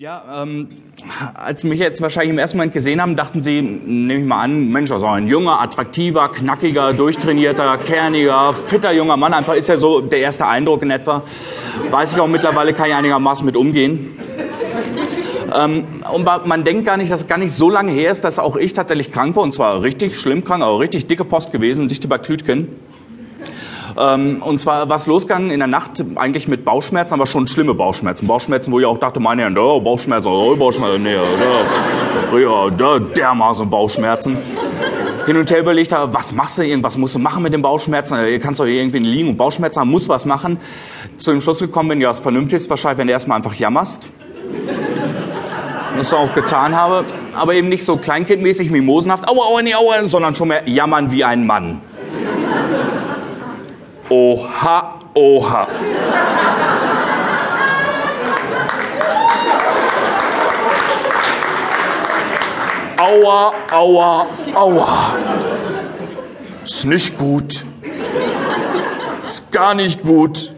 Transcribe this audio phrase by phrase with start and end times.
[0.00, 0.68] Ja, ähm,
[1.34, 4.44] als Sie mich jetzt wahrscheinlich im ersten Moment gesehen haben, dachten Sie, nehme ich mal
[4.44, 9.34] an, Mensch, also ein junger, attraktiver, knackiger, durchtrainierter, kerniger, fitter junger Mann.
[9.34, 11.22] Einfach ist ja so der erste Eindruck in etwa.
[11.90, 14.16] Weiß ich auch mittlerweile, kann ich einigermaßen mit umgehen.
[15.54, 18.38] Ähm, und man denkt gar nicht, dass es gar nicht so lange her ist, dass
[18.38, 19.42] auch ich tatsächlich krank war.
[19.42, 22.68] Und zwar richtig schlimm krank, aber richtig dicke Post gewesen, dicht über Klütgen.
[23.98, 27.74] Ähm, und zwar war es losgegangen in der Nacht eigentlich mit Bauchschmerzen, aber schon schlimme
[27.74, 28.26] Bauchschmerzen.
[28.26, 32.98] Bauchschmerzen, wo ich auch dachte, meine Herren, oh, Bauchschmerzen, oh, Bauchschmerzen, nee, da, ja, da,
[32.98, 34.38] dermaßen Bauchschmerzen.
[35.26, 38.16] Hin und her überlegt habe, was machst du, irgendwas musst du machen mit den Bauchschmerzen,
[38.16, 40.58] du kannst doch irgendwie liegen und Bauchschmerzen haben, musst was machen.
[41.18, 44.08] Zu dem Schluss gekommen bin, ja, das Vernünftigste ist wahrscheinlich, wenn du erstmal einfach jammerst.
[45.96, 50.34] Das auch getan habe, aber eben nicht so kleinkindmäßig mimosenhaft, aua, aua, nee, aua, sondern
[50.34, 51.82] schon mehr jammern wie ein Mann.
[54.10, 55.68] Oha, oha.
[62.98, 65.14] Aua, aua, aua.
[66.64, 67.64] Ist nicht gut.
[69.24, 70.52] Ist gar nicht gut.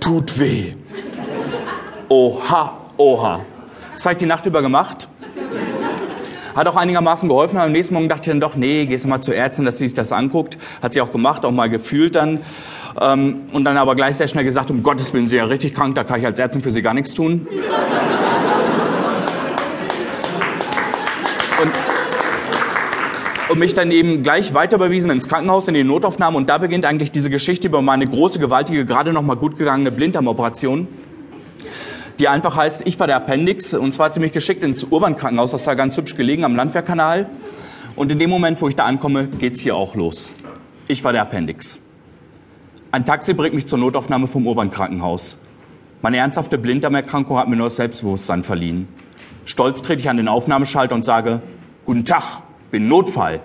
[0.00, 0.72] Tut weh.
[2.08, 3.40] Oha, oha.
[3.92, 5.08] Das habe ich die Nacht über gemacht.
[6.54, 7.56] Hat auch einigermaßen geholfen.
[7.56, 9.78] Aber am nächsten Morgen dachte ich dann doch, nee, gehst du mal zur Ärztin, dass
[9.78, 10.58] sie sich das anguckt.
[10.82, 12.40] Hat sie auch gemacht, auch mal gefühlt dann.
[13.00, 15.94] Ähm, und dann aber gleich sehr schnell gesagt, um Gottes Willen, Sie ja richtig krank,
[15.94, 17.46] da kann ich als Ärztin für Sie gar nichts tun.
[21.62, 21.70] Und,
[23.50, 26.36] und mich dann eben gleich weiter überwiesen ins Krankenhaus, in die Notaufnahme.
[26.36, 29.90] Und da beginnt eigentlich diese Geschichte über meine große, gewaltige, gerade noch mal gut gegangene
[29.90, 30.88] Blinddarmoperation
[32.18, 35.76] die einfach heißt, ich war der Appendix und zwar ziemlich geschickt ins Urban-Krankenhaus, das war
[35.76, 37.26] ganz hübsch gelegen am Landwehrkanal.
[37.96, 40.30] Und in dem Moment, wo ich da ankomme, geht's hier auch los.
[40.88, 41.78] Ich war der Appendix.
[42.90, 45.38] Ein Taxi bringt mich zur Notaufnahme vom Urban-Krankenhaus.
[46.00, 48.88] Meine ernsthafte Blinddarmerkrankung hat mir nur das Selbstbewusstsein verliehen.
[49.44, 51.42] Stolz trete ich an den Aufnahmeschalter und sage,
[51.84, 53.40] Guten Tag, bin Notfall.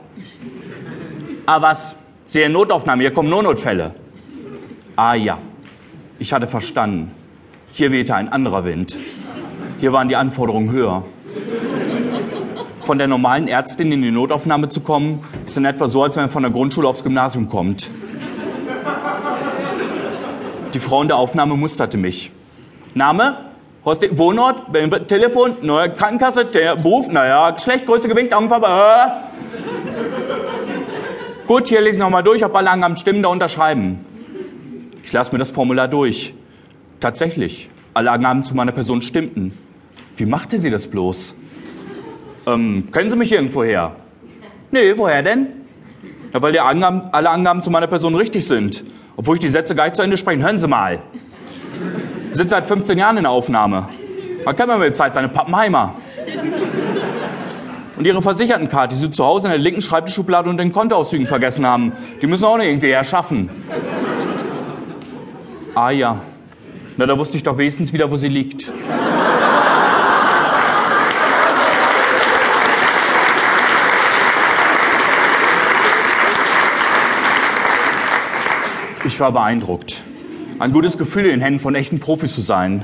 [1.45, 1.95] Ah was,
[2.27, 3.95] Sehe Notaufnahme, hier kommen nur Notfälle.
[4.97, 5.37] Ah ja,
[6.19, 7.11] ich hatte verstanden.
[7.71, 8.97] Hier wehte ein anderer Wind.
[9.79, 11.03] Hier waren die Anforderungen höher.
[12.81, 16.23] Von der normalen Ärztin in die Notaufnahme zu kommen, ist in etwa so, als wenn
[16.23, 17.89] man von der Grundschule aufs Gymnasium kommt.
[20.73, 22.31] Die Frau in der Aufnahme musterte mich.
[22.93, 23.37] Name?
[23.83, 24.73] Wohnort?
[25.07, 25.57] Telefon?
[25.61, 26.45] Neue Krankenkasse?
[26.45, 27.09] Beruf?
[27.09, 28.67] Naja, Geschlecht, Größe, Gewicht, Augenfarbe?
[28.67, 29.09] Äh.
[31.47, 34.03] Gut, hier lese ich nochmal durch, ob alle Angaben stimmen, da unterschreiben.
[35.03, 36.33] Ich lasse mir das Formular durch.
[36.99, 39.53] Tatsächlich, alle Angaben zu meiner Person stimmten.
[40.15, 41.35] Wie machte sie das bloß?
[42.47, 43.95] Ähm, kennen Sie mich irgendwo her?
[44.71, 45.47] Nee, woher denn?
[46.33, 48.83] Ja, weil die Angaben, alle Angaben zu meiner Person richtig sind.
[49.15, 50.41] Obwohl ich die Sätze gar nicht zu Ende spreche.
[50.41, 50.99] Hören Sie mal.
[52.31, 53.89] Ich sitze seit 15 Jahren in der Aufnahme.
[54.43, 55.95] Man kennt mir mit Zeit seine Pappenheimer.
[57.97, 61.65] Und ihre Versichertenkarte, die sie zu Hause in der linken Schreibtischschublade und den Kontoauszügen vergessen
[61.65, 63.49] haben, die müssen auch noch irgendwie erschaffen.
[65.73, 66.21] Ah ja,
[66.97, 68.71] na, da wusste ich doch wenigstens wieder, wo sie liegt.
[79.05, 80.01] Ich war beeindruckt.
[80.59, 82.83] Ein gutes Gefühl, in den Händen von echten Profis zu sein.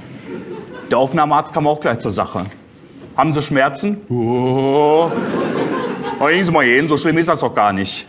[0.91, 2.45] Der Aufnahmearzt kam auch gleich zur Sache.
[3.17, 3.97] Haben Sie Schmerzen?
[4.09, 5.11] Oh.
[6.19, 8.07] Aber gehen Sie mal hin, so schlimm ist das doch gar nicht.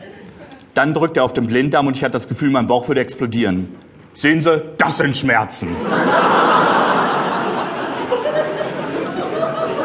[0.75, 3.69] Dann drückt er auf den Blinddarm und ich hatte das Gefühl, mein Bauch würde explodieren.
[4.15, 5.77] Sehen Sie, das sind Schmerzen.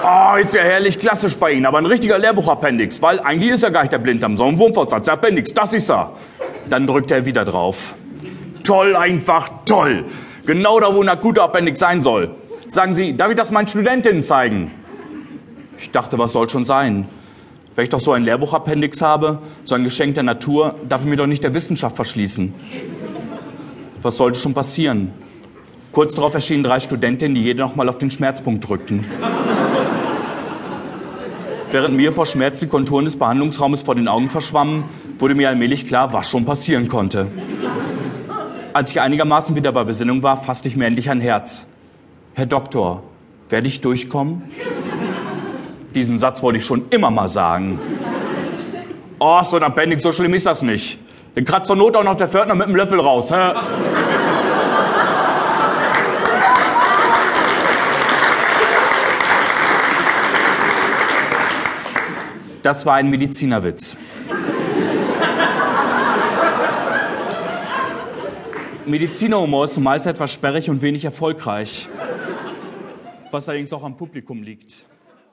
[0.04, 3.70] Oh, ist ja herrlich klassisch bei Ihnen, aber ein richtiger Lehrbuchappendix, weil eigentlich ist ja
[3.70, 5.06] gar nicht der Blinddarm, sondern ein Wurmfortsatz.
[5.06, 6.14] Der Appendix, das ist er.
[6.70, 7.96] Dann drückt er wieder drauf.
[8.64, 10.06] Toll, einfach toll.
[10.46, 12.32] Genau da, wo ein akuter Appendix sein soll.
[12.68, 14.72] Sagen Sie, darf ich das meinen Studentinnen zeigen?
[15.80, 17.08] Ich dachte, was soll schon sein?
[17.76, 21.16] Wenn ich doch so ein Lehrbuchappendix habe, so ein Geschenk der Natur, darf ich mir
[21.16, 22.54] doch nicht der Wissenschaft verschließen.
[24.02, 25.12] Was sollte schon passieren?
[25.92, 29.04] Kurz darauf erschienen drei Studentinnen, die jede nochmal auf den Schmerzpunkt drückten.
[31.72, 34.86] Während mir vor Schmerz die Konturen des Behandlungsraumes vor den Augen verschwammen,
[35.20, 37.28] wurde mir allmählich klar, was schon passieren konnte.
[38.74, 41.66] Als ich einigermaßen wieder bei Besinnung war, fasste ich mir endlich ein Herz.
[42.34, 43.04] Herr Doktor,
[43.50, 44.44] werde ich durchkommen?
[45.94, 47.80] Diesen Satz wollte ich schon immer mal sagen.
[49.20, 51.00] Oh, so Appendix, so schlimm ist das nicht.
[51.46, 53.32] Kratzt zur Not auch noch der Pförtner mit dem Löffel raus.
[53.32, 53.54] Hä?
[62.64, 63.96] Das war ein Medizinerwitz.
[68.86, 71.88] Medizinerhumor ist zumeist etwas sperrig und wenig erfolgreich.
[73.32, 74.86] was allerdings auch am Publikum liegt.